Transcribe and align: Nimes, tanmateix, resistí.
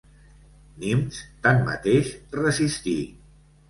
Nimes, 0.85 1.21
tanmateix, 1.45 2.13
resistí. 2.43 3.01